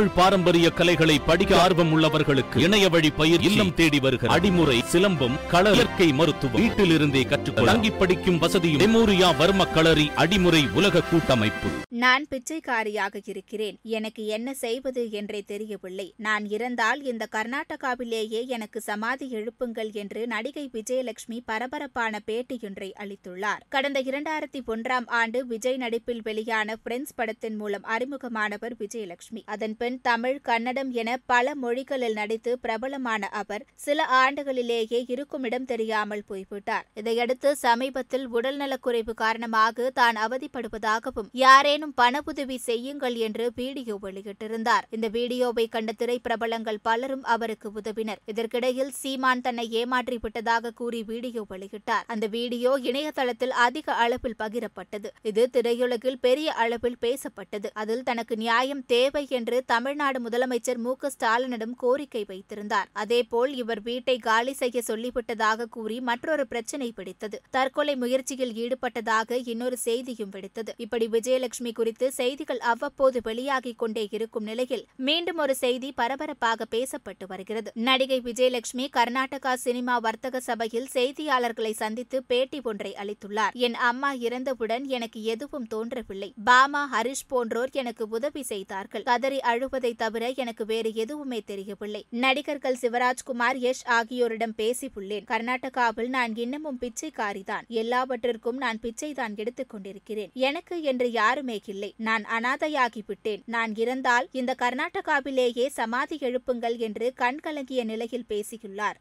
[0.00, 5.72] தமிழ் பாரம்பரிய கலைகளை படிக்க ஆர்வம் உள்ளவர்களுக்கு இணைய வழி பயிர் இல்லம் தேடி வருகிற அடிமுறை சிலம்பம் கள
[5.72, 11.68] இயற்கை மருத்துவம் வீட்டிலிருந்தே கற்றுக்கொள்ள தங்கி படிக்கும் வசதியும் மெமோரியா வர்ம களரி அடிமுறை உலக கூட்டமைப்பு.
[11.88, 13.78] நான் பிச்சைக்காரியாக இருக்கிறேன்.
[13.82, 16.14] எனக்கு என்ன செய்வது என்றே தெரியவில்லை.
[16.16, 23.60] நான் இறந்தால் இந்த கர்நாடகாவிலேயே எனக்கு சமாதி எழுப்புங்கள் என்று நடிகை விஜயலட்சுமி பரபரப்பான பேட்டியொன்றை அளித்துள்ளார்.
[23.68, 29.44] கடந்த இரண்டாயிரத்தி ஒன்றாம் ஆண்டு விஜய் நடிப்பில் வெளியான பிரெண்ட்ஸ் படத்தின் மூலம் அறிமுகமானவர் விஜயலட்சுமி.
[29.90, 36.84] அதன்பின் தமிழ் கன்னடம் என பல மொழிகளில் நடித்து பிரபலமான அவர் சில ஆண்டுகளிலேயே இருக்கும் இடம் தெரியாமல் போய்விட்டார்.
[37.00, 44.86] இதையடுத்து சமீபத்தில் உடல்நலக்குறைவு காரணமாக தான் அவதிப்படுவதாகவும் யாரேனும் பண உதவி செய்யுங்கள் என்று வீடியோ வெளியிட்டிருந்தார்.
[44.96, 48.22] இந்த வீடியோவை கண்ட திரைப்பிரபலங்கள் பலரும் அவருக்கு உதவினர்.
[48.32, 52.06] இதற்கிடையில் சீமான் தன்னை ஏமாற்றி விட்டதாக கூறி வீடியோ வெளியிட்டார்.
[52.14, 55.10] அந்த வீடியோ இணையதளத்தில் அதிக அளவில் பகிரப்பட்டது.
[55.32, 57.68] இது திரையுலகில் பெரிய அளவில் பேசப்பட்டது.
[57.82, 60.96] அதில் தனக்கு நியாயம் தேவை என்று தமிழ்நாடு முதலமைச்சர் மு.
[60.96, 61.10] க.
[61.18, 62.88] ஸ்டாலினிடம் கோரிக்கை வைத்திருந்தார்.
[62.92, 67.40] அதேபோல் இவர் வீட்டை காலி செய்ய சொல்லிவிட்டதாக கூறி மற்றொரு பிரச்சினை பிடித்தது.
[67.50, 70.68] தற்கொலை முயற்சியில் ஈடுபட்டதாக இன்னொரு செய்தியும் வெடித்தது.
[70.76, 77.72] இப்படி விஜயலட்சுமி குறித்து செய்திகள் அவ்வப்போது வெளியாகிக் கொண்டே இருக்கும் நிலையில் மீண்டும் ஒரு செய்தி பரபரப்பாக பேசப்பட்டு வருகிறது.
[77.74, 83.52] நடிகை விஜயலட்சுமி கர்நாடகா சினிமா வர்த்தக சபையில் செய்தியாளர்களை சந்தித்து பேட்டி ஒன்றை அளித்துள்ளார்.
[83.52, 86.34] என் அம்மா இறந்தவுடன் எனக்கு எதுவும் தோன்றவில்லை.
[86.44, 89.02] பாமா ஹரிஷ் போன்றோர் எனக்கு உதவி செய்தார்கள்.
[89.02, 92.06] கதறி அழுவதை தவிர எனக்கு வேறு எதுவுமே தெரியவில்லை.
[92.10, 95.24] நடிகர்கள் சிவராஜ்குமார் யஷ் ஆகியோரிடம் பேசியுள்ளேன்.
[95.24, 97.66] கர்நாடகாவில் நான் இன்னமும் பிச்சைக்காரிதான்.
[97.68, 100.30] எல்லாவற்றிற்கும் நான் பிச்சைதான் எடுத்துக் கொண்டிருக்கிறேன்.
[100.34, 101.94] எனக்கு என்று யாருமே இல்லை.
[101.96, 103.42] நான் அனாதையாகி விட்டேன்.
[103.46, 109.00] நான் இறந்தால் இந்த கர்நாடகாவிலேயே சமாதி எழுப்புங்கள் என்று கண்கலங்கிய நிலையில் பேசியுள்ளார்.